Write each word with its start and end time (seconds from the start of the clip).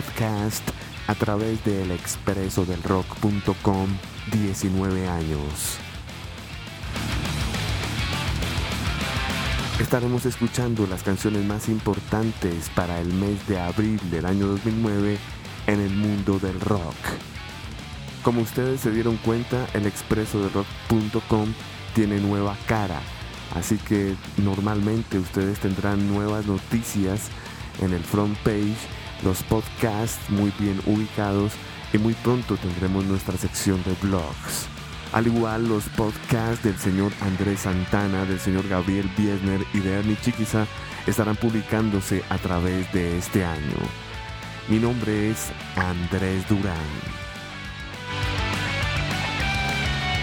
podcast 0.00 0.66
a 1.08 1.14
través 1.14 1.62
del 1.64 1.90
expreso 1.90 2.64
del 2.64 2.82
rock.com 2.82 3.88
19 4.32 5.08
años. 5.08 5.78
Estaremos 9.78 10.24
escuchando 10.24 10.86
las 10.86 11.02
canciones 11.02 11.44
más 11.44 11.68
importantes 11.68 12.70
para 12.70 12.98
el 13.00 13.12
mes 13.12 13.46
de 13.46 13.58
abril 13.58 14.00
del 14.10 14.24
año 14.24 14.46
2009 14.46 15.18
en 15.66 15.80
el 15.80 15.90
mundo 15.90 16.38
del 16.38 16.58
rock. 16.60 16.96
Como 18.22 18.40
ustedes 18.40 18.80
se 18.80 18.90
dieron 18.90 19.16
cuenta, 19.18 19.66
el 19.74 19.86
expreso 19.86 20.40
del 20.40 20.52
rock.com 20.52 21.52
tiene 21.94 22.20
nueva 22.20 22.56
cara, 22.66 23.00
así 23.54 23.76
que 23.76 24.14
normalmente 24.38 25.18
ustedes 25.18 25.58
tendrán 25.58 26.08
nuevas 26.08 26.46
noticias 26.46 27.28
en 27.80 27.92
el 27.92 28.02
front 28.02 28.36
page, 28.38 28.76
los 29.24 29.42
podcasts 29.44 30.18
muy 30.30 30.52
bien 30.58 30.80
ubicados 30.86 31.52
y 31.92 31.98
muy 31.98 32.14
pronto 32.14 32.56
tendremos 32.56 33.04
nuestra 33.04 33.36
sección 33.36 33.82
de 33.84 33.94
blogs. 34.02 34.68
Al 35.12 35.26
igual 35.26 35.68
los 35.68 35.84
podcasts 35.90 36.62
del 36.62 36.78
señor 36.78 37.12
Andrés 37.20 37.60
Santana, 37.60 38.24
del 38.24 38.38
señor 38.38 38.68
Gabriel 38.68 39.10
Biesner 39.16 39.60
y 39.74 39.80
de 39.80 39.98
Ernie 39.98 40.16
Chiquiza 40.20 40.66
estarán 41.06 41.36
publicándose 41.36 42.22
a 42.28 42.38
través 42.38 42.92
de 42.92 43.18
este 43.18 43.44
año. 43.44 43.76
Mi 44.68 44.78
nombre 44.78 45.30
es 45.30 45.50
Andrés 45.76 46.48
Durán. 46.48 46.76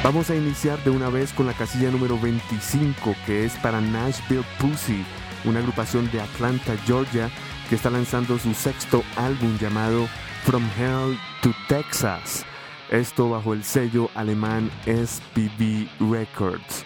Vamos 0.03 0.29
a 0.29 0.35
iniciar 0.35 0.81
de 0.85 0.89
una 0.89 1.09
vez 1.09 1.33
con 1.33 1.47
la 1.47 1.53
casilla 1.53 1.91
número 1.91 2.17
25 2.17 3.13
que 3.25 3.43
es 3.43 3.53
para 3.57 3.81
Nashville 3.81 4.45
Pussy, 4.57 5.03
una 5.43 5.59
agrupación 5.59 6.09
de 6.11 6.21
Atlanta, 6.21 6.77
Georgia, 6.85 7.29
que 7.67 7.75
está 7.75 7.89
lanzando 7.89 8.39
su 8.39 8.53
sexto 8.53 9.03
álbum 9.15 9.57
llamado 9.57 10.07
From 10.43 10.63
Hell 10.77 11.17
to 11.41 11.53
Texas. 11.67 12.45
Esto 12.89 13.29
bajo 13.29 13.53
el 13.53 13.63
sello 13.63 14.09
alemán 14.15 14.71
SPB 14.85 15.87
Records. 16.11 16.85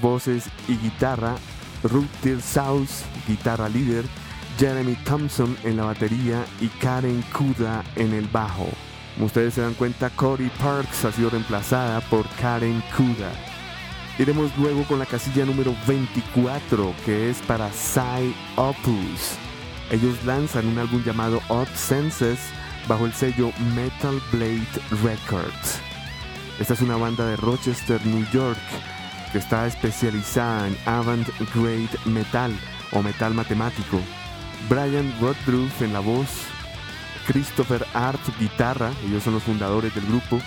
Voces 0.00 0.48
y 0.68 0.76
guitarra, 0.76 1.34
Ruth 1.82 2.40
South, 2.40 2.90
guitarra 3.26 3.68
líder, 3.68 4.04
Jeremy 4.58 4.94
Thompson 5.04 5.56
en 5.64 5.76
la 5.76 5.84
batería 5.84 6.44
y 6.60 6.68
Karen 6.68 7.22
Kuda 7.32 7.84
en 7.96 8.12
el 8.12 8.28
bajo. 8.28 8.68
Como 9.14 9.26
ustedes 9.26 9.54
se 9.54 9.62
dan 9.62 9.74
cuenta, 9.74 10.10
Cody 10.10 10.50
Parks 10.60 11.04
ha 11.04 11.12
sido 11.12 11.30
reemplazada 11.30 12.00
por 12.02 12.28
Karen 12.40 12.82
Kuda. 12.96 13.32
Iremos 14.18 14.56
luego 14.56 14.84
con 14.84 14.98
la 14.98 15.06
casilla 15.06 15.44
número 15.44 15.74
24, 15.86 16.94
que 17.04 17.30
es 17.30 17.38
para 17.42 17.70
Psy 17.72 18.34
Opus. 18.56 19.47
Ellos 19.90 20.22
lanzan 20.24 20.66
un 20.66 20.78
álbum 20.78 21.02
llamado 21.02 21.40
Odd 21.48 21.68
Senses 21.74 22.38
bajo 22.86 23.06
el 23.06 23.12
sello 23.12 23.52
Metal 23.74 24.20
Blade 24.32 24.66
Records. 25.02 25.80
Esta 26.58 26.74
es 26.74 26.82
una 26.82 26.96
banda 26.96 27.24
de 27.26 27.36
Rochester, 27.36 28.04
New 28.04 28.26
York, 28.30 28.58
que 29.32 29.38
está 29.38 29.66
especializada 29.66 30.66
en 30.66 30.76
avant-grade 30.86 31.88
metal 32.04 32.52
o 32.92 33.02
metal 33.02 33.32
matemático. 33.32 34.00
Brian 34.68 35.14
Rodruff 35.20 35.80
en 35.80 35.92
la 35.92 36.00
voz, 36.00 36.28
Christopher 37.26 37.86
Art 37.94 38.20
guitarra, 38.38 38.90
ellos 39.06 39.22
son 39.22 39.34
los 39.34 39.42
fundadores 39.42 39.94
del 39.94 40.04
grupo, 40.06 40.40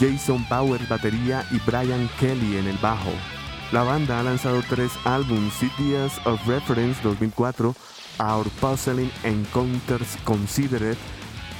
Jason 0.00 0.44
Bauer 0.48 0.80
batería 0.88 1.44
y 1.50 1.58
Brian 1.66 2.08
Kelly 2.18 2.56
en 2.56 2.66
el 2.66 2.78
bajo. 2.78 3.12
La 3.72 3.82
banda 3.82 4.18
ha 4.18 4.22
lanzado 4.22 4.62
tres 4.68 4.90
álbumes, 5.04 5.52
Ideas 5.62 6.12
of 6.24 6.44
Reference 6.46 7.00
2004, 7.02 7.74
Our 8.20 8.48
Puzzling 8.60 9.10
Encounters 9.22 10.16
Considered, 10.24 10.96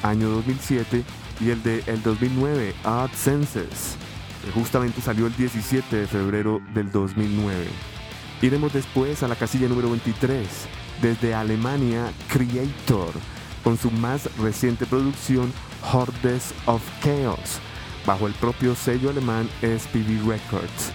año 0.02 0.28
2007, 0.30 1.04
y 1.40 1.50
el 1.50 1.62
de 1.62 1.82
el 1.86 2.02
2009, 2.02 2.74
Odd 2.84 3.10
Senses, 3.14 3.96
que 4.44 4.50
justamente 4.52 5.00
salió 5.00 5.26
el 5.26 5.36
17 5.36 5.96
de 5.96 6.06
febrero 6.06 6.60
del 6.74 6.90
2009. 6.90 7.66
Iremos 8.42 8.72
después 8.72 9.22
a 9.22 9.28
la 9.28 9.36
casilla 9.36 9.68
número 9.68 9.90
23, 9.90 10.46
desde 11.02 11.34
Alemania, 11.34 12.12
Creator, 12.28 13.12
con 13.62 13.78
su 13.78 13.90
más 13.90 14.28
reciente 14.38 14.86
producción, 14.86 15.52
Hordes 15.92 16.54
of 16.66 16.82
Chaos, 17.02 17.60
bajo 18.06 18.26
el 18.26 18.34
propio 18.34 18.74
sello 18.74 19.10
alemán 19.10 19.48
SPV 19.60 20.28
Records. 20.28 20.92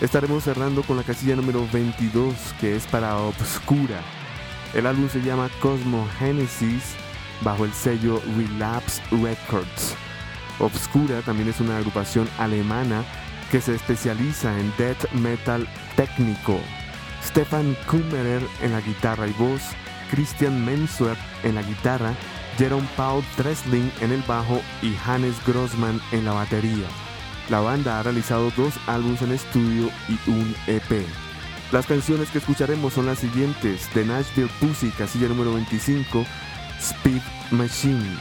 Estaremos 0.00 0.44
cerrando 0.44 0.82
con 0.82 0.96
la 0.96 1.02
casilla 1.02 1.34
número 1.34 1.66
22, 1.72 2.34
que 2.60 2.76
es 2.76 2.86
para 2.86 3.16
Obscura, 3.16 4.00
el 4.74 4.86
álbum 4.86 5.08
se 5.08 5.22
llama 5.22 5.48
Cosmo 5.60 6.06
Genesis 6.18 6.94
bajo 7.42 7.64
el 7.64 7.72
sello 7.72 8.20
Relapse 8.36 9.02
Records. 9.10 9.94
Obscura 10.58 11.20
también 11.22 11.48
es 11.48 11.60
una 11.60 11.78
agrupación 11.78 12.28
alemana 12.38 13.04
que 13.50 13.60
se 13.60 13.74
especializa 13.74 14.58
en 14.58 14.72
death 14.76 15.10
metal 15.12 15.66
técnico. 15.96 16.60
Stefan 17.24 17.76
Kummerer 17.88 18.42
en 18.62 18.72
la 18.72 18.80
guitarra 18.80 19.26
y 19.26 19.32
voz, 19.32 19.62
Christian 20.10 20.64
Menswer 20.64 21.16
en 21.44 21.54
la 21.54 21.62
guitarra, 21.62 22.12
Jerome 22.56 22.88
Paul 22.96 23.22
Tresling 23.36 23.90
en 24.00 24.12
el 24.12 24.22
bajo 24.22 24.60
y 24.82 24.94
Hannes 25.06 25.36
Grossman 25.46 26.00
en 26.12 26.24
la 26.24 26.32
batería. 26.32 26.86
La 27.48 27.60
banda 27.60 27.98
ha 27.98 28.02
realizado 28.02 28.52
dos 28.56 28.74
álbumes 28.86 29.22
en 29.22 29.32
estudio 29.32 29.90
y 30.08 30.30
un 30.30 30.54
EP. 30.66 31.06
Las 31.70 31.84
canciones 31.86 32.30
que 32.30 32.38
escucharemos 32.38 32.94
son 32.94 33.04
las 33.04 33.18
siguientes: 33.18 33.88
The 33.92 34.04
Nashville 34.04 34.50
Pussy, 34.58 34.88
casilla 34.90 35.28
número 35.28 35.52
25, 35.52 36.24
Speed 36.80 37.20
Machine. 37.50 38.16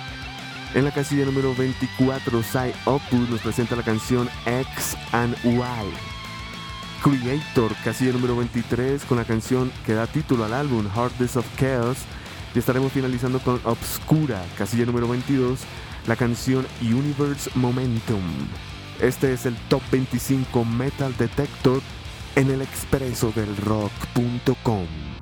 En 0.73 0.83
la 0.83 0.91
casilla 0.91 1.23
número 1.23 1.55
24, 1.55 2.43
Psy 2.43 2.73
Opus 2.83 3.29
nos 3.29 3.39
presenta 3.39 3.77
la 3.77 3.83
canción 3.83 4.29
X 4.45 4.97
and 5.13 5.33
Y. 5.45 5.61
Creator, 7.01 7.73
casilla 7.85 8.11
número 8.11 8.35
23, 8.35 9.05
con 9.05 9.17
la 9.17 9.23
canción 9.23 9.71
que 9.85 9.93
da 9.93 10.07
título 10.07 10.43
al 10.43 10.53
álbum 10.53 10.85
Hardest 10.93 11.37
of 11.37 11.45
Chaos. 11.57 11.99
Y 12.53 12.59
estaremos 12.59 12.91
finalizando 12.91 13.39
con 13.39 13.61
Obscura, 13.63 14.43
casilla 14.57 14.85
número 14.85 15.07
22, 15.07 15.61
la 16.05 16.17
canción 16.17 16.67
Universe 16.81 17.49
Momentum. 17.55 18.23
Este 18.99 19.31
es 19.31 19.45
el 19.45 19.55
Top 19.69 19.83
25 19.89 20.65
Metal 20.65 21.15
Detector 21.17 21.81
en 22.37 22.51
el 22.51 22.61
expreso 22.61 23.31
del. 23.31 25.16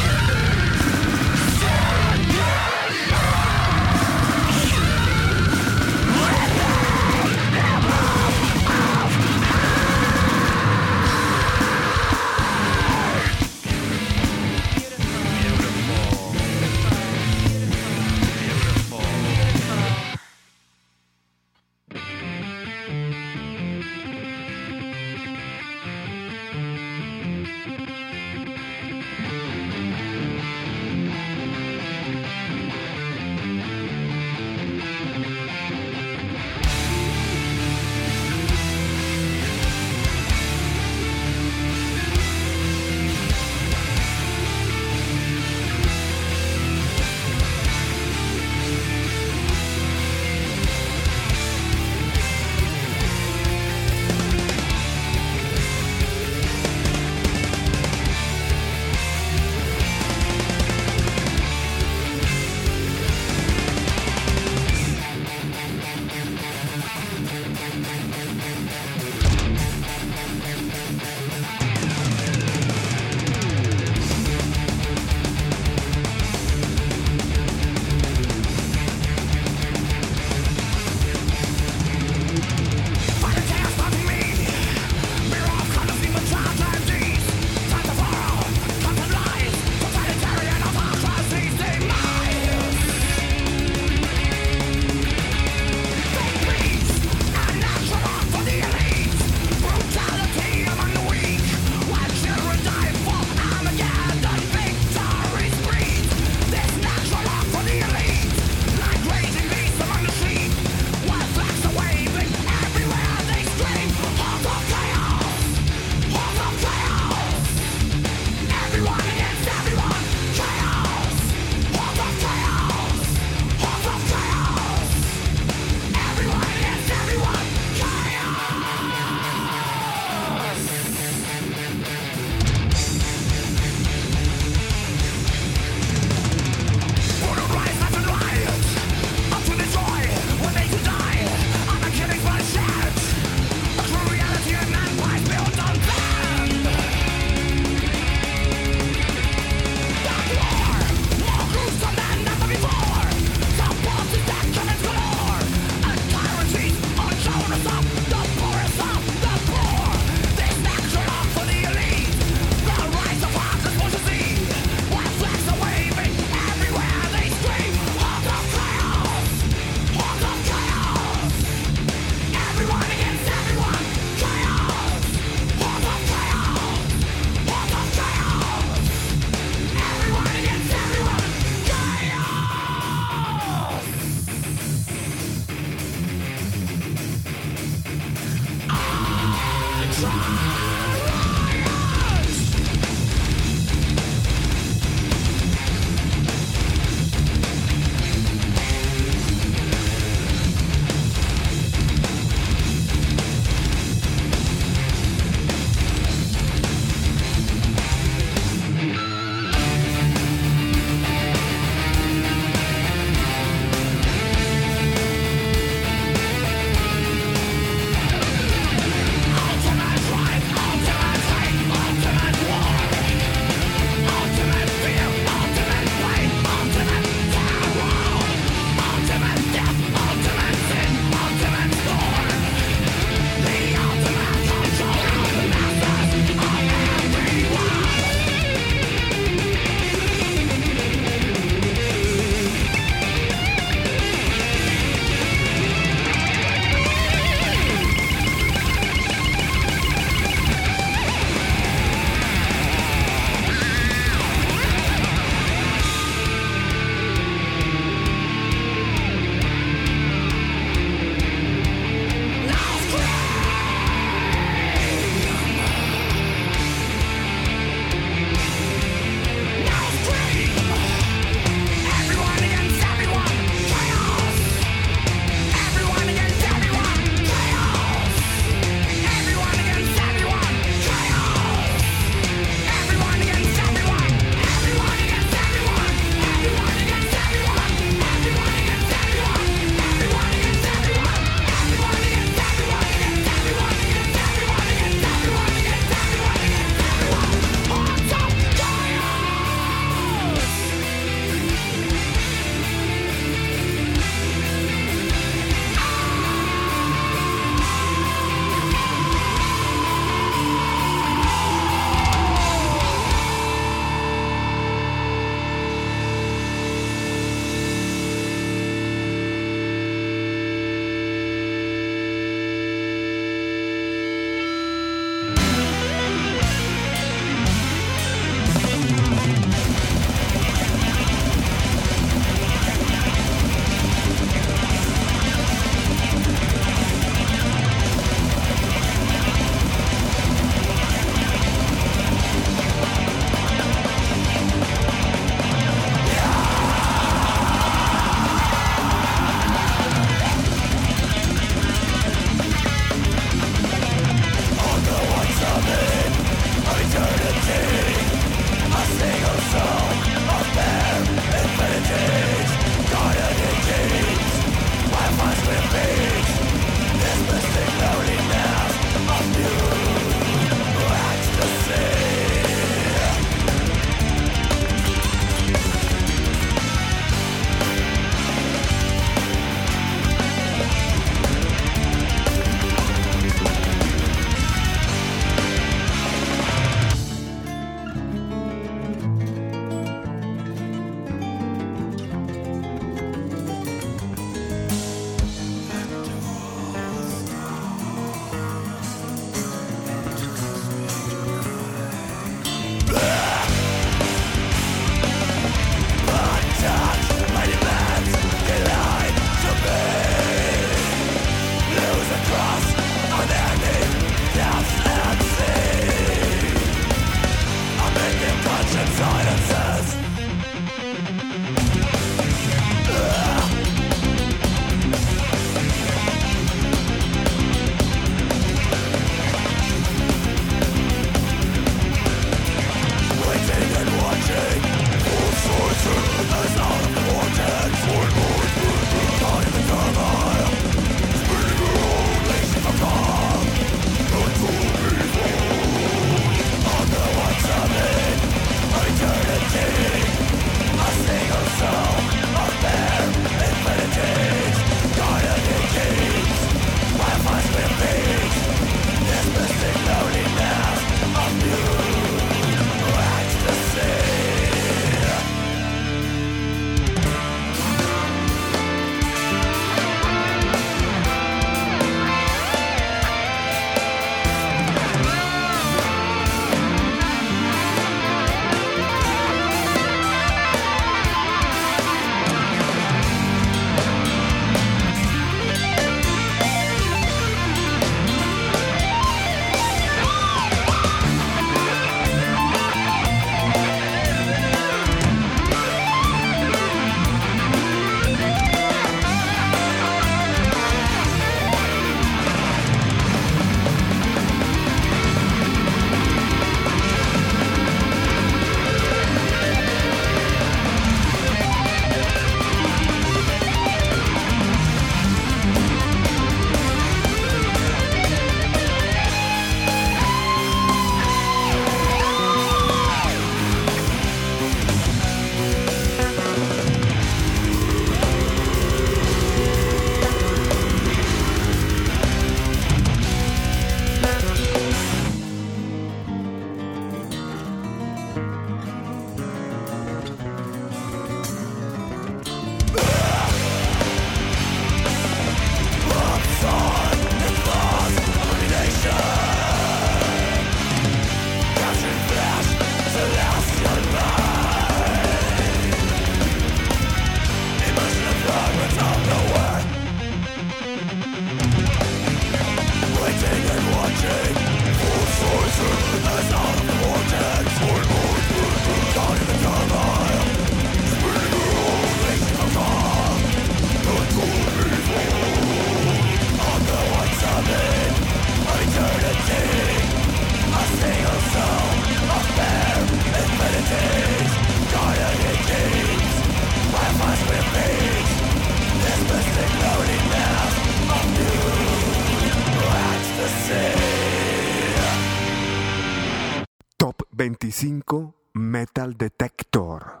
25 597.28 598.14
Metal 598.32 598.96
Detector. 598.96 600.00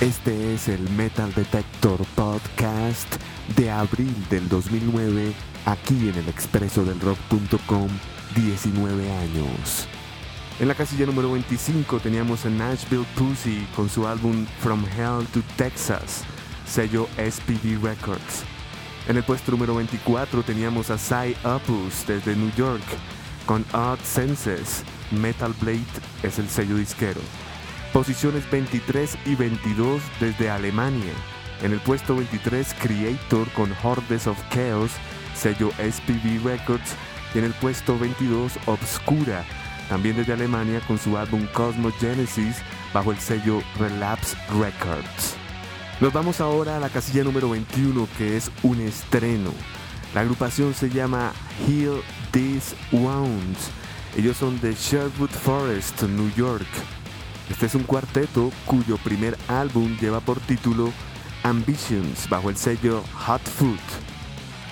Este 0.00 0.54
es 0.54 0.68
el 0.68 0.80
Metal 0.92 1.34
Detector 1.34 2.06
Podcast 2.14 3.14
de 3.58 3.70
abril 3.70 4.14
del 4.30 4.48
2009, 4.48 5.34
aquí 5.66 6.08
en 6.08 6.14
el 6.14 6.28
expreso 6.30 6.86
del 6.86 6.98
rock.com, 7.00 7.88
19 8.34 9.12
años. 9.12 9.86
En 10.62 10.68
la 10.68 10.76
casilla 10.76 11.06
número 11.06 11.32
25 11.32 11.98
teníamos 11.98 12.46
a 12.46 12.48
Nashville 12.48 13.04
Pussy 13.16 13.66
con 13.74 13.88
su 13.88 14.06
álbum 14.06 14.46
From 14.60 14.84
Hell 14.96 15.26
to 15.34 15.42
Texas, 15.56 16.22
sello 16.64 17.08
SPV 17.16 17.82
Records. 17.82 18.44
En 19.08 19.16
el 19.16 19.24
puesto 19.24 19.50
número 19.50 19.74
24 19.74 20.44
teníamos 20.44 20.88
a 20.90 20.98
Cy 20.98 21.34
Opus 21.42 22.06
desde 22.06 22.36
New 22.36 22.52
York 22.54 22.84
con 23.44 23.64
Odd 23.72 23.98
Senses, 24.04 24.84
Metal 25.10 25.52
Blade 25.60 25.82
es 26.22 26.38
el 26.38 26.48
sello 26.48 26.76
disquero. 26.76 27.20
Posiciones 27.92 28.48
23 28.48 29.18
y 29.26 29.34
22 29.34 30.00
desde 30.20 30.48
Alemania. 30.48 31.12
En 31.64 31.72
el 31.72 31.80
puesto 31.80 32.14
23 32.14 32.72
Creator 32.74 33.50
con 33.54 33.74
Hordes 33.82 34.28
of 34.28 34.38
Chaos, 34.50 34.92
sello 35.34 35.72
SPV 35.72 36.44
Records. 36.44 36.94
Y 37.34 37.38
en 37.38 37.46
el 37.46 37.54
puesto 37.54 37.98
22 37.98 38.52
Obscura 38.66 39.44
también 39.92 40.16
desde 40.16 40.32
Alemania 40.32 40.80
con 40.88 40.98
su 40.98 41.18
álbum 41.18 41.46
Cosmos 41.52 41.92
Genesis 42.00 42.56
bajo 42.94 43.12
el 43.12 43.18
sello 43.18 43.62
Relapse 43.78 44.34
Records. 44.58 45.34
Nos 46.00 46.14
vamos 46.14 46.40
ahora 46.40 46.78
a 46.78 46.80
la 46.80 46.88
casilla 46.88 47.22
número 47.24 47.50
21 47.50 48.08
que 48.16 48.38
es 48.38 48.50
un 48.62 48.80
estreno. 48.80 49.50
La 50.14 50.22
agrupación 50.22 50.72
se 50.72 50.88
llama 50.88 51.34
Heal 51.66 52.00
These 52.30 52.74
Wounds. 52.90 53.68
Ellos 54.16 54.38
son 54.38 54.58
de 54.62 54.72
Sherwood 54.72 55.28
Forest, 55.28 56.04
New 56.04 56.32
York. 56.36 56.66
Este 57.50 57.66
es 57.66 57.74
un 57.74 57.82
cuarteto 57.82 58.50
cuyo 58.64 58.96
primer 58.96 59.36
álbum 59.46 59.94
lleva 60.00 60.20
por 60.20 60.40
título 60.40 60.90
Ambitions 61.42 62.30
bajo 62.30 62.48
el 62.48 62.56
sello 62.56 63.02
Hot 63.26 63.42
Food. 63.42 63.76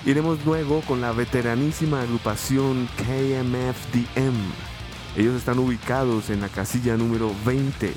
Iremos 0.03 0.43
luego 0.47 0.81
con 0.81 0.99
la 0.99 1.11
veteranísima 1.11 2.01
agrupación 2.01 2.89
KMFDM 2.97 4.70
ellos 5.15 5.35
están 5.35 5.59
ubicados 5.59 6.29
en 6.29 6.41
la 6.41 6.49
casilla 6.49 6.97
número 6.97 7.31
20. 7.45 7.93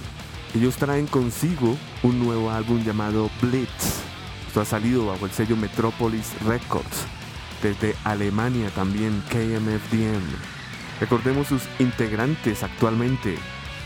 Ellos 0.55 0.77
traen 0.77 1.07
consigo 1.07 1.77
un 2.03 2.19
nuevo 2.19 2.51
álbum 2.51 2.83
llamado 2.85 3.31
Blitz. 3.41 4.03
Esto 4.47 4.61
ha 4.61 4.65
salido 4.65 5.07
bajo 5.07 5.27
el 5.27 5.33
sello 5.33 5.57
Metropolis 5.57 6.33
Records. 6.43 7.07
Desde 7.63 7.95
Alemania 8.05 8.71
también 8.71 9.23
KMFDM. 9.31 10.23
Recordemos 11.01 11.49
sus 11.49 11.63
integrantes 11.79 12.63
actualmente. 12.63 13.37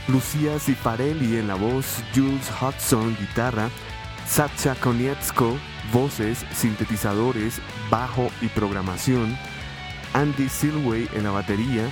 Lucía 0.08 0.58
Ziparelli 0.58 1.36
en 1.36 1.48
la 1.48 1.54
voz, 1.54 2.02
Jules 2.14 2.50
Hudson 2.60 3.16
guitarra, 3.18 3.70
Sacha 4.26 4.74
Konietzko 4.74 5.56
voces, 5.92 6.44
sintetizadores, 6.52 7.60
bajo 7.90 8.30
y 8.40 8.48
programación, 8.48 9.36
Andy 10.12 10.48
Silway 10.48 11.08
en 11.14 11.24
la 11.24 11.30
batería, 11.30 11.88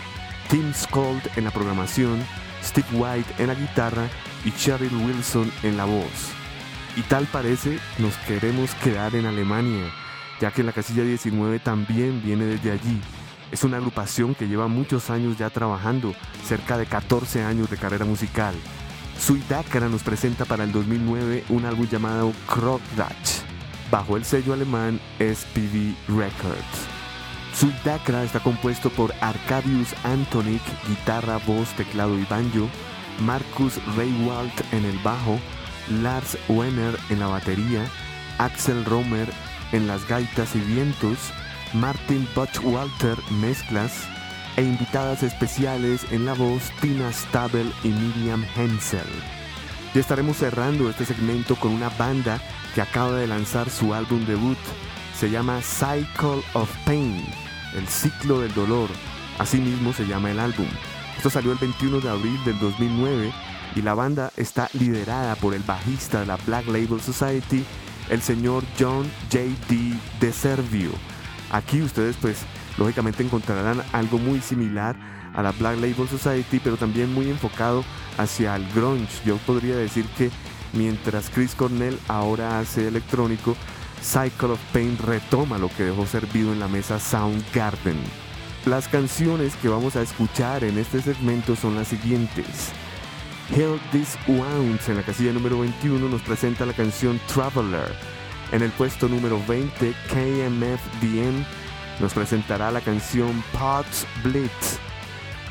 Tim 0.49 0.73
Skold 0.73 1.23
en 1.37 1.45
la 1.45 1.51
programación, 1.51 2.25
Steve 2.63 2.87
White 2.93 3.43
en 3.43 3.49
la 3.49 3.55
guitarra 3.55 4.09
y 4.45 4.53
Cheryl 4.53 4.95
Wilson 4.95 5.51
en 5.63 5.77
la 5.77 5.85
voz. 5.85 6.33
Y 6.97 7.03
tal 7.03 7.27
parece, 7.27 7.79
nos 7.99 8.15
queremos 8.19 8.75
quedar 8.77 9.15
en 9.17 9.27
Alemania, 9.27 9.91
ya 10.41 10.51
que 10.53 10.63
la 10.63 10.73
casilla 10.73 11.03
19 11.03 11.59
también 11.59 12.23
viene 12.23 12.45
desde 12.45 12.71
allí. 12.71 13.01
Es 13.51 13.65
una 13.65 13.79
agrupación 13.79 14.35
que 14.35 14.49
lleva 14.49 14.69
muchos 14.69 15.11
años 15.11 15.37
ya 15.37 15.51
trabajando, 15.51 16.15
cerca 16.45 16.79
de 16.79 16.87
14 16.87 17.43
años 17.43 17.69
de 17.69 17.77
carrera 17.77 18.05
musical. 18.05 18.55
Suidakara 19.19 19.89
nos 19.89 20.03
presenta 20.03 20.45
para 20.45 20.65
el 20.65 20.73
2009 20.73 21.45
un 21.49 21.65
álbum 21.65 21.89
llamado 21.89 22.33
Krogdach, 22.47 23.43
bajo 23.91 24.17
el 24.17 24.25
sello 24.25 24.53
alemán 24.53 25.01
SPV 25.19 25.95
Records. 26.09 26.96
Suidakra 27.59 28.23
está 28.23 28.39
compuesto 28.41 28.91
por 28.91 29.15
Arcadius 29.23 29.95
Antonic, 30.05 30.61
guitarra, 30.87 31.39
voz, 31.47 31.71
teclado 31.71 32.19
y 32.19 32.25
banjo, 32.25 32.69
Marcus 33.21 33.81
Reywalt 33.97 34.53
en 34.75 34.85
el 34.85 34.99
bajo, 34.99 35.39
Lars 36.03 36.37
Wenner 36.51 36.99
en 37.09 37.19
la 37.19 37.29
batería, 37.29 37.91
Axel 38.37 38.85
Romer 38.85 39.33
en 39.73 39.87
las 39.87 40.07
gaitas 40.07 40.55
y 40.55 40.61
vientos, 40.61 41.17
Martin 41.73 42.29
Butchwalter 42.35 43.17
mezclas 43.41 44.07
e 44.59 44.63
invitadas 44.63 45.23
especiales 45.23 46.05
en 46.11 46.27
la 46.27 46.35
voz 46.35 46.71
Tina 46.83 47.11
Stabel 47.11 47.73
y 47.83 47.89
Miriam 47.89 48.45
Hensel. 48.55 49.01
Ya 49.95 50.01
estaremos 50.03 50.37
cerrando 50.37 50.91
este 50.91 51.07
segmento 51.07 51.57
con 51.57 51.73
una 51.73 51.89
banda 51.89 52.39
que 52.75 52.83
acaba 52.83 53.17
de 53.17 53.27
lanzar 53.27 53.71
su 53.71 53.95
álbum 53.95 54.27
debut. 54.27 54.59
Se 55.19 55.31
llama 55.31 55.63
Cycle 55.63 56.43
of 56.53 56.71
Pain, 56.85 57.25
el 57.77 57.87
ciclo 57.87 58.41
del 58.41 58.53
dolor. 58.55 58.89
Asimismo 59.39 59.93
se 59.93 60.07
llama 60.07 60.31
el 60.31 60.41
álbum. 60.41 60.67
Esto 61.17 61.31
salió 61.31 61.53
el 61.53 61.59
21 61.59 62.01
de 62.01 62.09
abril 62.09 62.45
del 62.45 62.59
2009 62.59 63.33
y 63.75 63.83
la 63.83 63.95
banda 63.95 64.33
está 64.37 64.69
liderada 64.73 65.35
por 65.37 65.55
el 65.55 65.63
bajista 65.63 66.21
de 66.21 66.27
la 66.27 66.37
Black 66.47 66.67
Label 66.67 67.01
Society, 67.01 67.65
el 68.09 68.23
señor 68.23 68.65
John 68.79 69.11
J.D. 69.31 69.95
De 70.21 70.33
Servio. 70.33 70.91
Aquí 71.51 71.83
ustedes 71.83 72.17
pues 72.21 72.39
lógicamente 72.79 73.23
encontrarán 73.23 73.83
algo 73.93 74.19
muy 74.19 74.41
similar 74.41 74.97
a 75.35 75.43
la 75.43 75.53
Black 75.53 75.77
Label 75.77 76.09
Society, 76.09 76.61
pero 76.63 76.77
también 76.77 77.13
muy 77.13 77.29
enfocado 77.29 77.85
hacia 78.17 78.57
el 78.57 78.67
grunge. 78.73 79.21
Yo 79.25 79.37
podría 79.39 79.77
decir 79.77 80.07
que 80.17 80.31
mientras 80.73 81.29
Chris 81.29 81.55
Cornell 81.55 81.99
ahora 82.09 82.59
hace 82.59 82.89
electrónico, 82.89 83.57
Cycle 84.07 84.53
of 84.53 84.61
Pain 84.73 84.97
retoma 84.99 85.59
lo 85.59 85.69
que 85.69 85.83
dejó 85.83 86.07
servido 86.07 86.53
en 86.53 86.61
la 86.61 86.69
mesa 86.69 87.01
Soundgarden. 87.01 87.99
Las 88.65 88.87
canciones 88.87 89.57
que 89.57 89.69
vamos 89.69 89.97
a 89.97 90.03
escuchar 90.03 90.63
en 90.63 90.79
este 90.79 91.03
segmento 91.03 91.57
son 91.57 91.75
las 91.75 91.89
siguientes. 91.89 92.71
Hell 93.51 93.81
This 93.91 94.17
Wounds 94.29 94.89
en 94.89 94.97
la 94.97 95.03
casilla 95.03 95.33
número 95.33 95.59
21 95.59 96.09
nos 96.09 96.23
presenta 96.23 96.65
la 96.65 96.73
canción 96.73 97.21
Traveler. 97.27 97.93
En 98.53 98.63
el 98.63 98.71
puesto 98.71 99.09
número 99.09 99.41
20, 99.49 99.93
KMFDM 100.09 101.45
nos 101.99 102.15
presentará 102.15 102.71
la 102.71 102.83
canción 102.83 103.43
Pots 103.59 104.07
Blitz. 104.23 104.79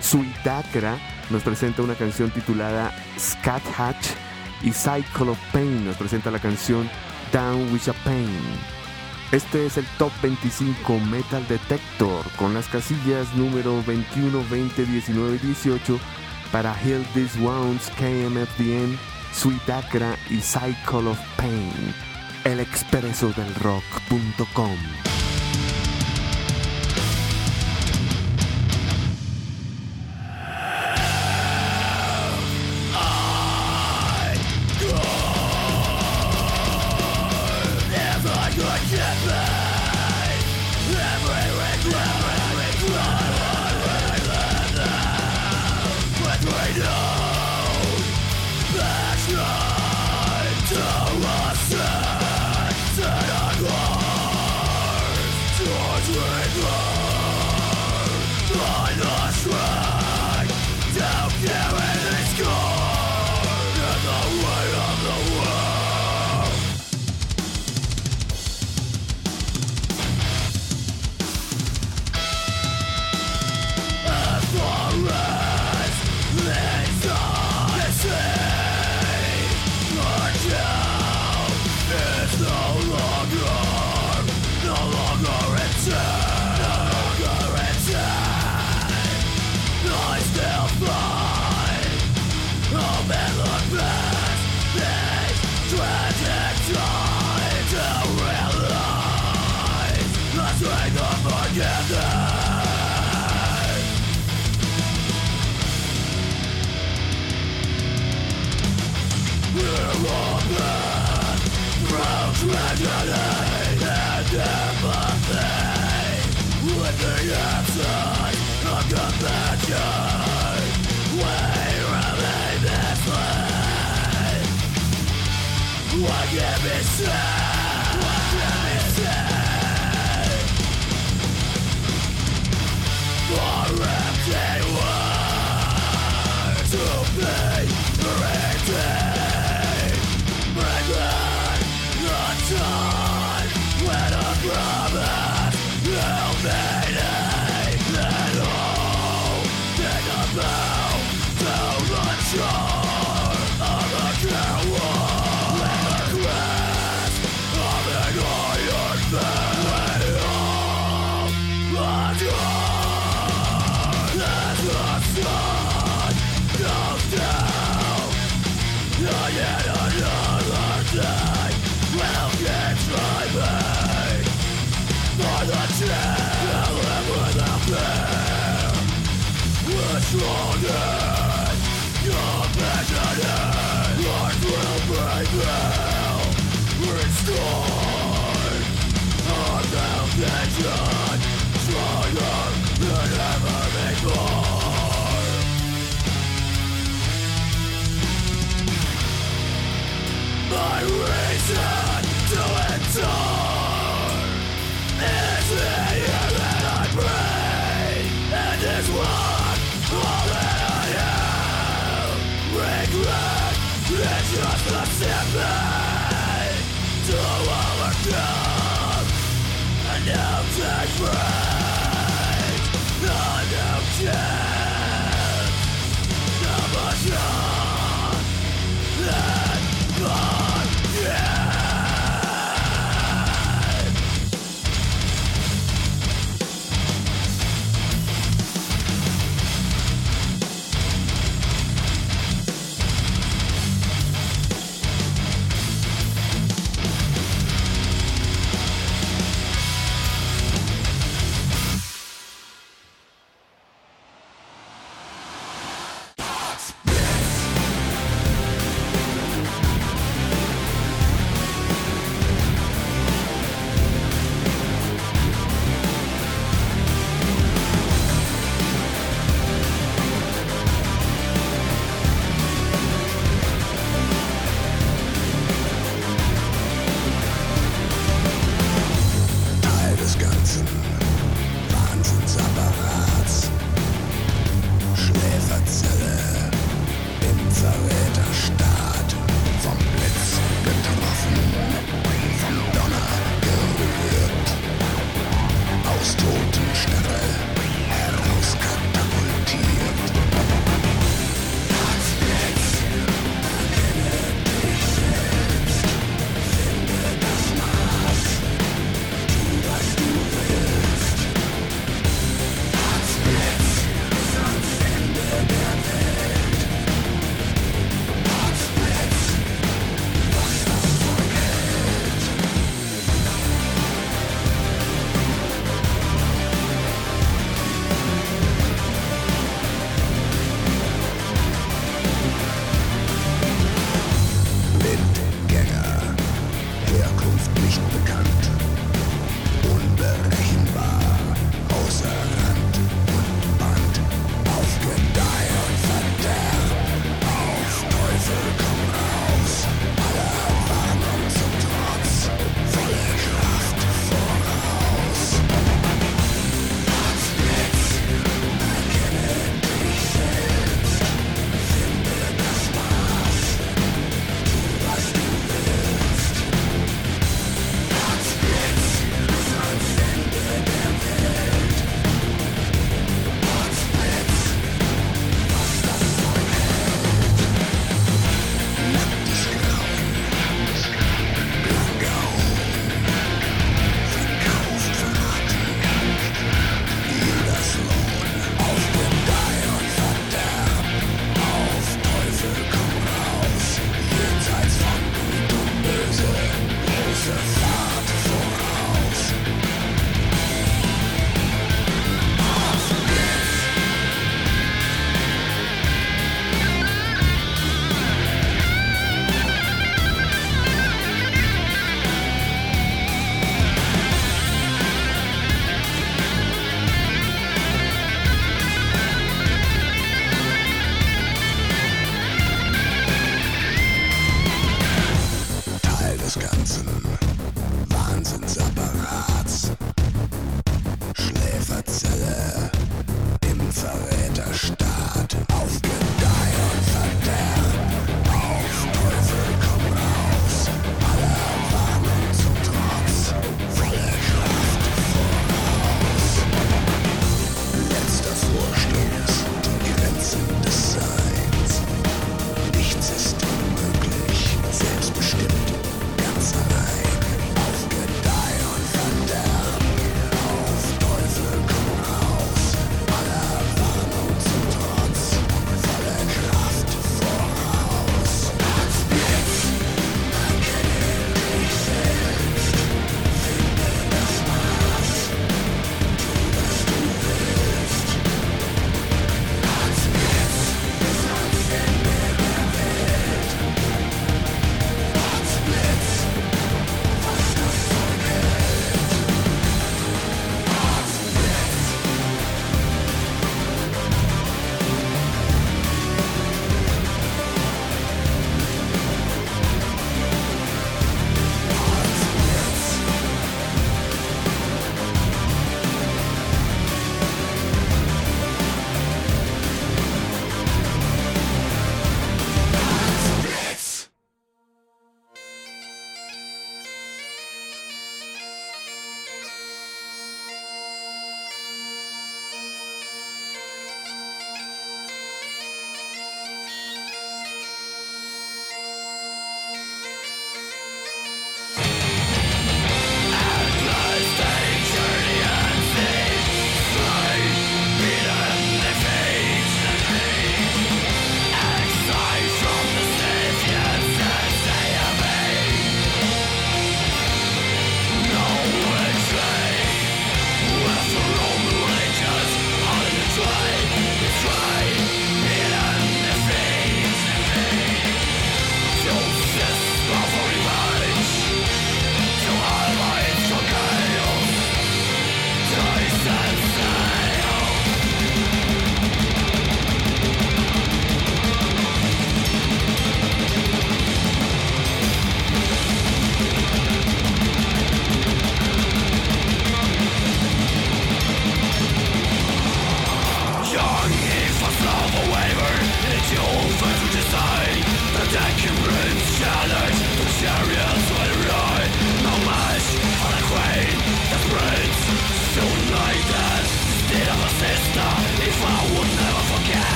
Suidakra 0.00 0.98
nos 1.30 1.42
presenta 1.42 1.82
una 1.82 1.94
canción 1.94 2.30
titulada 2.30 2.92
Scat 3.16 3.62
Hatch 3.78 4.08
y 4.62 4.72
Cycle 4.72 5.30
of 5.30 5.38
Pain 5.52 5.86
nos 5.86 5.96
presenta 5.96 6.32
la 6.32 6.40
canción 6.40 6.90
Down 7.32 7.72
with 7.72 7.88
a 7.88 7.92
Pain. 8.04 8.40
Este 9.32 9.66
es 9.66 9.76
el 9.76 9.86
Top 9.98 10.12
25 10.22 10.98
Metal 10.98 11.46
Detector 11.48 12.24
con 12.36 12.54
las 12.54 12.66
casillas 12.68 13.32
número 13.34 13.82
21, 13.84 14.44
20, 14.50 14.86
19 14.86 15.36
y 15.36 15.46
18 15.46 16.00
para 16.50 16.74
Heal 16.74 17.04
These 17.14 17.38
Wounds, 17.38 17.90
KMFDM, 17.90 18.98
Sweet 19.32 19.70
Acra 19.70 20.16
y 20.28 20.40
Cycle 20.40 21.08
of 21.08 21.18
Pain. 21.36 21.94
El 22.44 22.58
expreso 22.58 23.28
del 23.32 23.54
rock.com. 23.56 24.76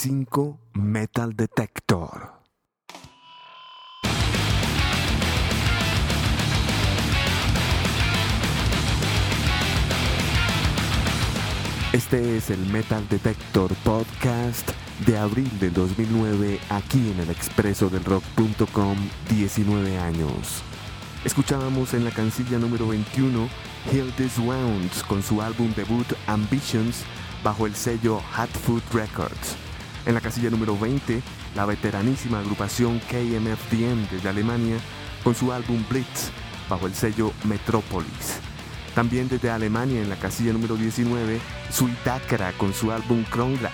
25 0.00 0.60
Metal 0.74 1.34
Detector. 1.34 2.30
Este 11.92 12.36
es 12.36 12.50
el 12.50 12.64
Metal 12.66 13.08
Detector 13.08 13.74
Podcast 13.82 14.70
de 15.04 15.18
abril 15.18 15.50
del 15.58 15.74
2009 15.74 16.60
aquí 16.70 17.10
en 17.10 17.18
el 17.18 17.30
expreso 17.30 17.90
del 17.90 18.04
rock.com 18.04 18.96
19 19.30 19.98
años. 19.98 20.62
Escuchábamos 21.24 21.94
en 21.94 22.04
la 22.04 22.12
cancilla 22.12 22.58
número 22.58 22.86
21 22.86 23.48
Hill 23.90 24.12
This 24.16 24.38
Wounds 24.38 25.02
con 25.02 25.24
su 25.24 25.42
álbum 25.42 25.74
debut 25.74 26.06
Ambitions 26.28 27.02
bajo 27.42 27.66
el 27.66 27.74
sello 27.74 28.20
Hot 28.36 28.50
Food 28.50 28.82
Records. 28.92 29.67
En 30.08 30.14
la 30.14 30.22
casilla 30.22 30.48
número 30.48 30.74
20, 30.78 31.20
la 31.54 31.66
veteranísima 31.66 32.38
agrupación 32.38 32.98
KMFDM 33.10 34.08
desde 34.10 34.30
Alemania 34.30 34.78
con 35.22 35.34
su 35.34 35.52
álbum 35.52 35.84
Blitz 35.86 36.30
bajo 36.66 36.86
el 36.86 36.94
sello 36.94 37.30
Metropolis. 37.44 38.40
También 38.94 39.28
desde 39.28 39.50
Alemania 39.50 40.00
en 40.00 40.08
la 40.08 40.16
casilla 40.16 40.54
número 40.54 40.76
19, 40.76 41.38
Suitakra 41.70 42.52
con 42.52 42.72
su 42.72 42.90
álbum 42.90 43.22
Kronglach 43.24 43.72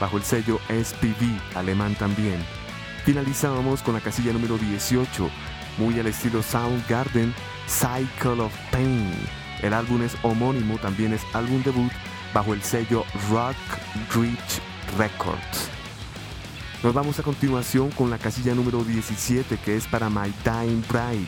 bajo 0.00 0.16
el 0.16 0.24
sello 0.24 0.58
SPV 0.68 1.38
alemán 1.54 1.94
también. 1.94 2.44
Finalizábamos 3.04 3.80
con 3.84 3.94
la 3.94 4.00
casilla 4.00 4.32
número 4.32 4.58
18, 4.58 5.30
muy 5.78 6.00
al 6.00 6.08
estilo 6.08 6.42
Soundgarden, 6.42 7.32
Cycle 7.68 8.42
of 8.42 8.52
Pain. 8.72 9.14
El 9.62 9.74
álbum 9.74 10.02
es 10.02 10.16
homónimo, 10.22 10.78
también 10.78 11.12
es 11.12 11.22
álbum 11.32 11.62
debut 11.62 11.92
bajo 12.34 12.54
el 12.54 12.62
sello 12.64 13.04
Rock 13.30 13.54
Reach 14.16 14.69
Records. 14.98 15.68
Nos 16.82 16.94
vamos 16.94 17.18
a 17.18 17.22
continuación 17.22 17.90
con 17.90 18.10
la 18.10 18.18
casilla 18.18 18.54
número 18.54 18.82
17 18.84 19.58
que 19.58 19.76
es 19.76 19.86
para 19.86 20.08
My 20.08 20.32
Dying 20.44 20.82
Bride. 20.88 21.26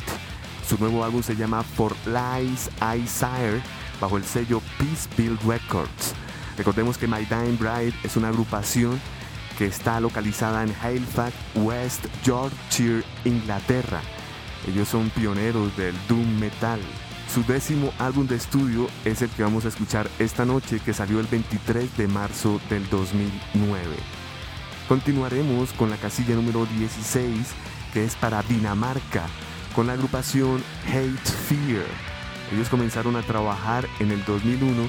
Su 0.67 0.79
nuevo 0.79 1.05
álbum 1.05 1.23
se 1.23 1.37
llama 1.37 1.63
For 1.63 1.95
Lies 2.07 2.71
I 2.81 3.07
Sire 3.07 3.61
bajo 4.01 4.17
el 4.17 4.25
sello 4.25 4.63
Peace 4.79 5.09
Records. 5.47 6.15
Recordemos 6.57 6.97
que 6.99 7.07
My 7.07 7.25
Dying 7.25 7.59
Bride 7.59 7.95
es 8.03 8.17
una 8.17 8.29
agrupación 8.29 9.01
que 9.59 9.67
está 9.67 10.01
localizada 10.01 10.63
en 10.63 10.75
Halifax, 10.83 11.35
West 11.57 12.07
Yorkshire, 12.25 13.05
Inglaterra. 13.25 14.01
Ellos 14.67 14.89
son 14.89 15.11
pioneros 15.11 15.77
del 15.77 15.95
doom 16.09 16.39
metal. 16.39 16.81
Su 17.33 17.43
décimo 17.45 17.95
álbum 17.99 18.27
de 18.27 18.37
estudio 18.37 18.89
es 19.07 19.23
el 19.23 19.31
que 19.31 19.43
vamos 19.43 19.65
a 19.65 19.69
escuchar 19.69 20.07
esta 20.19 20.45
noche 20.45 20.81
que 20.85 20.93
salió 20.93 21.19
el 21.19 21.27
23 21.27 21.97
de 21.97 22.07
marzo 22.07 22.61
del 22.69 22.87
2009. 22.91 23.87
Continuaremos 24.87 25.73
con 25.73 25.89
la 25.89 25.97
casilla 25.97 26.35
número 26.35 26.67
16 26.67 27.55
que 27.95 28.05
es 28.05 28.17
para 28.17 28.43
Dinamarca 28.43 29.25
con 29.75 29.87
la 29.87 29.95
agrupación 29.95 30.63
Hate 30.87 31.31
Fear. 31.49 31.87
Ellos 32.53 32.69
comenzaron 32.69 33.17
a 33.17 33.23
trabajar 33.23 33.89
en 34.01 34.11
el 34.11 34.23
2001 34.27 34.83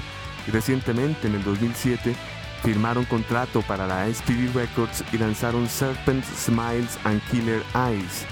y 0.46 0.50
recientemente 0.50 1.28
en 1.28 1.36
el 1.36 1.44
2007 1.44 2.14
firmaron 2.62 3.06
contrato 3.06 3.62
para 3.62 3.86
la 3.86 4.06
SPV 4.12 4.52
Records 4.52 5.02
y 5.14 5.16
lanzaron 5.16 5.66
Serpent 5.66 6.22
Smiles 6.26 6.98
and 7.04 7.22
Killer 7.30 7.62
Eyes. 7.74 8.26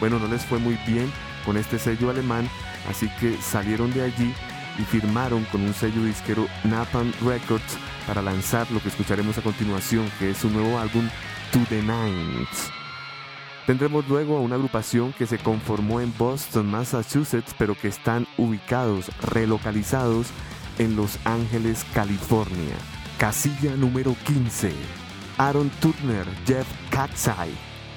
Bueno, 0.00 0.18
no 0.18 0.26
les 0.26 0.42
fue 0.46 0.58
muy 0.58 0.78
bien 0.86 1.12
con 1.44 1.58
este 1.58 1.78
sello 1.78 2.08
alemán 2.08 2.48
Así 2.88 3.08
que 3.20 3.36
salieron 3.40 3.92
de 3.92 4.02
allí 4.02 4.34
y 4.78 4.82
firmaron 4.82 5.44
con 5.46 5.60
un 5.62 5.74
sello 5.74 6.04
disquero 6.04 6.46
Napalm 6.64 7.12
Records 7.24 7.76
para 8.06 8.22
lanzar 8.22 8.70
lo 8.70 8.80
que 8.80 8.88
escucharemos 8.88 9.36
a 9.36 9.42
continuación, 9.42 10.10
que 10.18 10.30
es 10.30 10.38
su 10.38 10.48
nuevo 10.48 10.78
álbum 10.78 11.08
To 11.52 11.58
the 11.68 11.82
Nines. 11.82 12.70
Tendremos 13.66 14.08
luego 14.08 14.38
a 14.38 14.40
una 14.40 14.54
agrupación 14.54 15.12
que 15.12 15.26
se 15.26 15.36
conformó 15.36 16.00
en 16.00 16.14
Boston, 16.16 16.70
Massachusetts, 16.70 17.54
pero 17.58 17.74
que 17.74 17.88
están 17.88 18.26
ubicados, 18.38 19.10
relocalizados 19.20 20.28
en 20.78 20.96
Los 20.96 21.18
Ángeles, 21.26 21.84
California. 21.92 22.76
Casilla 23.18 23.74
número 23.76 24.16
15. 24.24 24.72
Aaron 25.36 25.70
Turner, 25.80 26.24
Jeff 26.46 26.66
Katzai, 26.90 27.50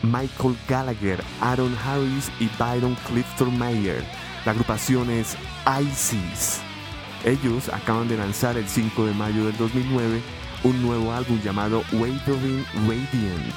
Michael 0.04 0.58
Gallagher, 0.68 1.24
Aaron 1.40 1.76
Harris 1.86 2.30
y 2.40 2.50
Byron 2.60 2.98
Clifton 3.08 3.58
Mayer 3.58 4.04
la 4.46 4.52
agrupación 4.52 5.10
es 5.10 5.38
ISIS. 5.82 6.60
Ellos 7.24 7.70
acaban 7.70 8.08
de 8.08 8.18
lanzar 8.18 8.58
el 8.58 8.68
5 8.68 9.06
de 9.06 9.14
mayo 9.14 9.46
del 9.46 9.58
2009 9.58 10.22
un 10.64 10.82
nuevo 10.82 11.14
álbum 11.14 11.40
llamado 11.42 11.84
Wavering 11.92 12.66
Radiant. 12.88 13.56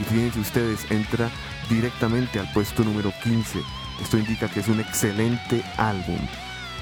Y 0.00 0.04
fíjense 0.04 0.40
ustedes, 0.40 0.90
entra 0.90 1.30
directamente 1.68 2.38
al 2.38 2.50
puesto 2.52 2.84
número 2.84 3.12
15. 3.22 3.60
Esto 4.00 4.18
indica 4.18 4.48
que 4.48 4.60
es 4.60 4.68
un 4.68 4.80
excelente 4.80 5.62
álbum. 5.76 6.18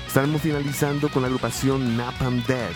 Estaremos 0.06 0.42
finalizando 0.42 1.08
con 1.08 1.22
la 1.22 1.28
agrupación 1.28 1.96
Napalm 1.96 2.42
Dead, 2.46 2.72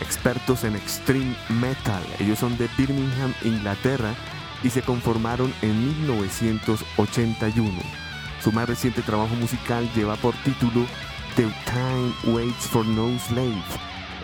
expertos 0.00 0.64
en 0.64 0.76
extreme 0.76 1.34
metal. 1.48 2.02
Ellos 2.18 2.38
son 2.38 2.56
de 2.58 2.68
Birmingham, 2.76 3.32
Inglaterra, 3.42 4.14
y 4.62 4.70
se 4.70 4.82
conformaron 4.82 5.52
en 5.62 6.02
1981. 6.02 8.07
Su 8.42 8.52
más 8.52 8.68
reciente 8.68 9.02
trabajo 9.02 9.34
musical 9.34 9.90
lleva 9.94 10.16
por 10.16 10.34
título 10.44 10.86
The 11.34 11.46
Time 11.66 12.34
Waits 12.34 12.68
for 12.68 12.86
No 12.86 13.18
Slave. 13.18 13.64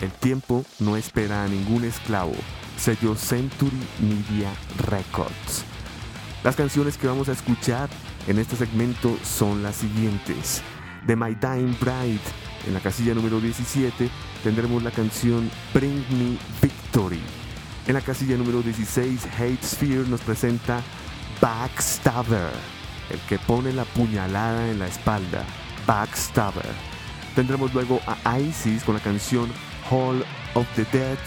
El 0.00 0.10
tiempo 0.12 0.64
no 0.78 0.96
espera 0.96 1.44
a 1.44 1.48
ningún 1.48 1.84
esclavo. 1.84 2.34
Sello 2.76 3.16
Century 3.16 3.76
Media 4.00 4.52
Records. 4.86 5.64
Las 6.44 6.54
canciones 6.54 6.96
que 6.96 7.08
vamos 7.08 7.28
a 7.28 7.32
escuchar 7.32 7.88
en 8.28 8.38
este 8.38 8.56
segmento 8.56 9.16
son 9.24 9.62
las 9.62 9.76
siguientes. 9.76 10.62
De 11.06 11.16
My 11.16 11.34
Dying 11.34 11.76
Bride, 11.80 12.20
en 12.66 12.74
la 12.74 12.80
casilla 12.80 13.14
número 13.14 13.40
17, 13.40 14.08
tendremos 14.44 14.82
la 14.82 14.90
canción 14.90 15.50
Bring 15.72 16.04
Me 16.10 16.38
Victory. 16.62 17.20
En 17.86 17.94
la 17.94 18.00
casilla 18.00 18.36
número 18.36 18.62
16, 18.62 19.26
Hate 19.38 19.62
Sphere 19.62 20.08
nos 20.08 20.20
presenta 20.20 20.82
Backstabber 21.40 22.52
el 23.10 23.18
que 23.28 23.38
pone 23.38 23.72
la 23.72 23.84
puñalada 23.84 24.70
en 24.70 24.78
la 24.78 24.86
espalda, 24.86 25.44
Backstabber. 25.86 26.72
Tendremos 27.34 27.74
luego 27.74 28.00
a 28.06 28.38
Isis 28.38 28.84
con 28.84 28.94
la 28.94 29.00
canción 29.00 29.50
Hall 29.90 30.24
of 30.54 30.66
the 30.76 30.84
Dead, 30.96 31.18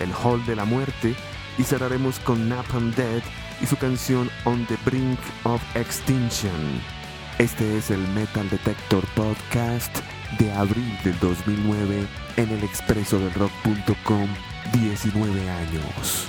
el 0.00 0.10
Hall 0.12 0.44
de 0.46 0.56
la 0.56 0.64
Muerte, 0.64 1.14
y 1.58 1.62
cerraremos 1.62 2.18
con 2.20 2.48
Napalm 2.48 2.92
Dead 2.94 3.22
y 3.60 3.66
su 3.66 3.76
canción 3.76 4.30
On 4.44 4.66
the 4.66 4.76
Brink 4.84 5.18
of 5.44 5.62
Extinction. 5.76 6.80
Este 7.38 7.76
es 7.76 7.90
el 7.90 8.00
Metal 8.08 8.48
Detector 8.48 9.04
Podcast 9.14 9.98
de 10.38 10.52
abril 10.52 10.98
del 11.04 11.18
2009 11.20 12.06
en 12.36 12.50
el 12.50 12.64
expreso 12.64 13.18
del 13.18 13.32
rock.com 13.34 14.28
19 14.72 15.50
años. 15.50 16.28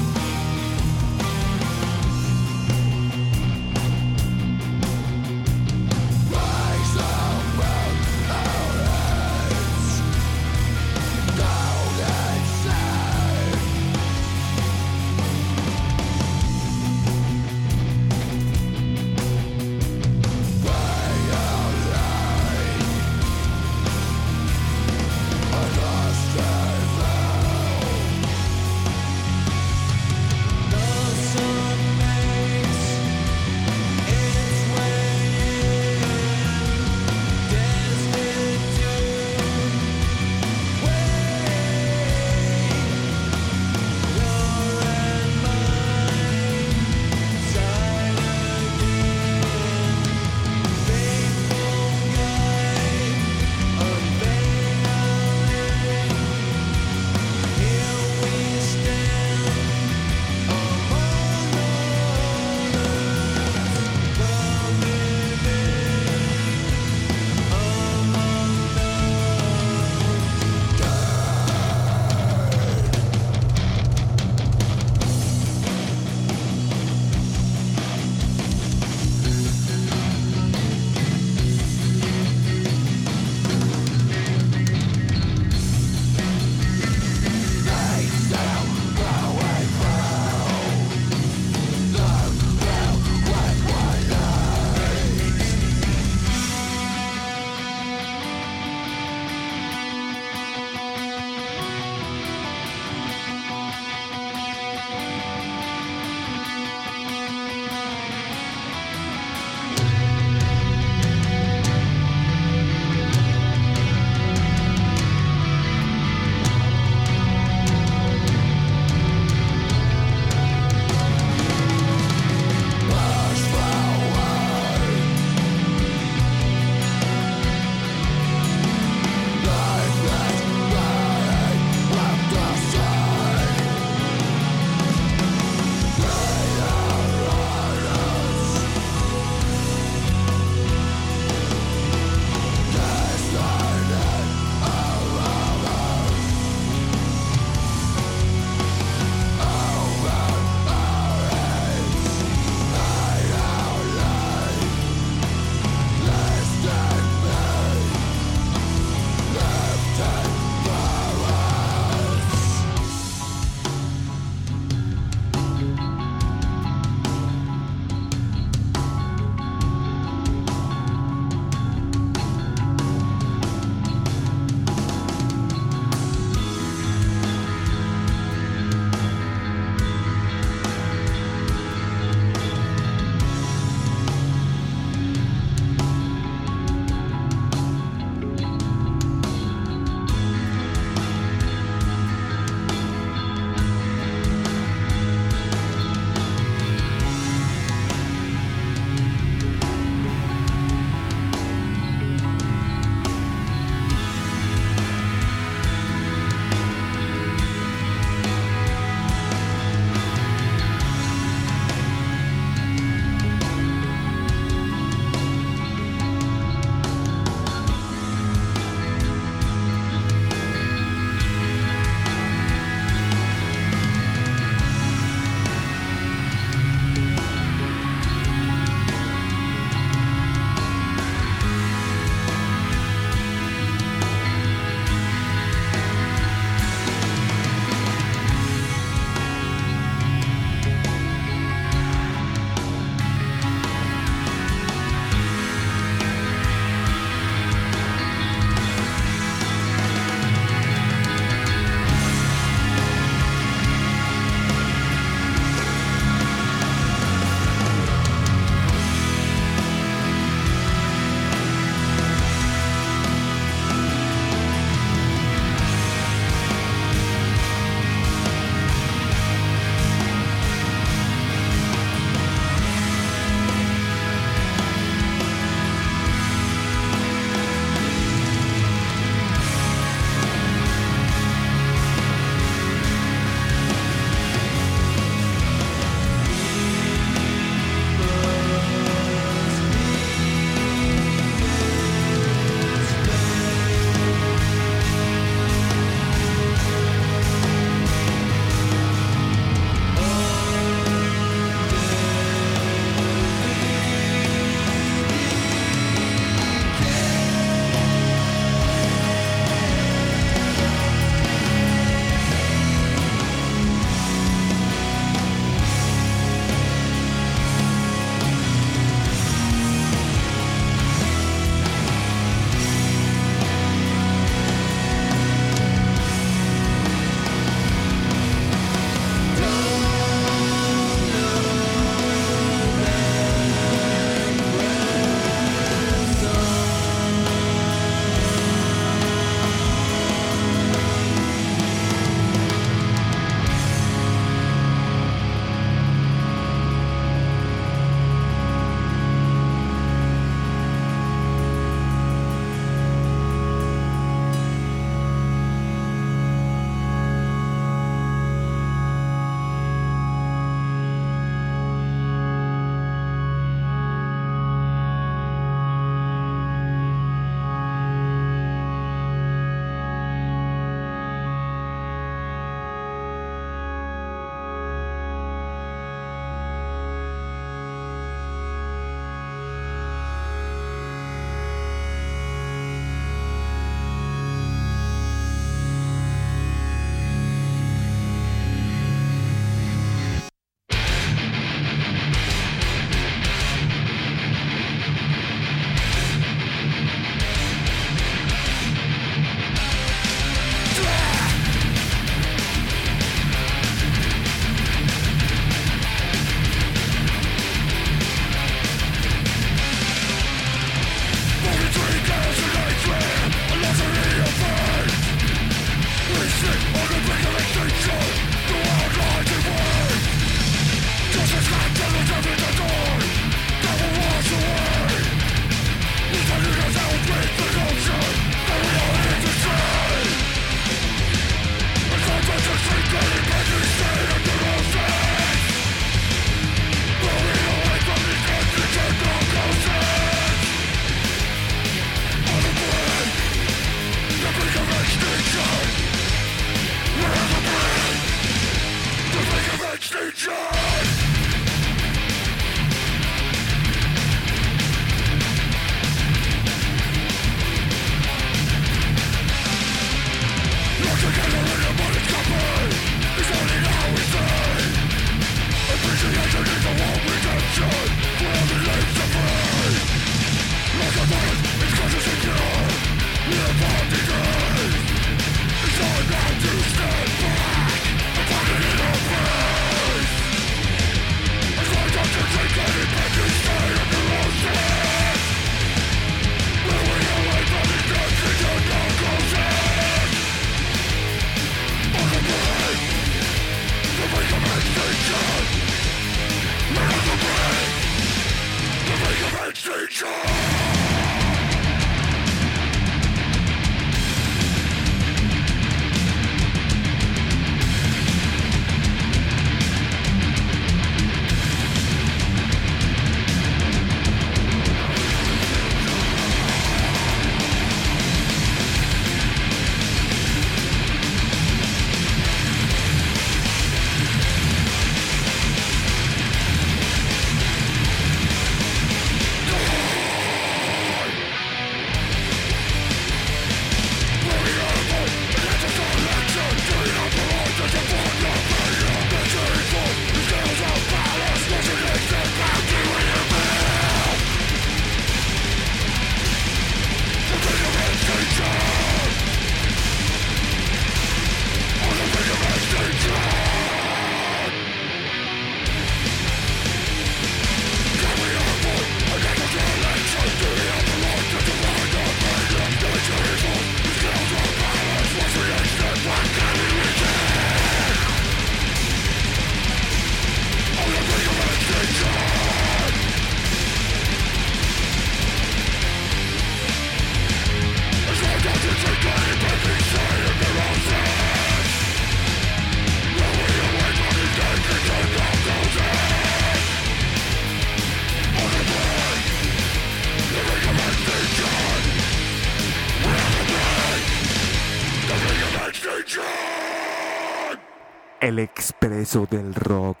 elexpresodelrock.com. 599.01 600.00